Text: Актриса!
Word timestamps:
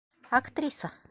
Актриса! 0.29 0.91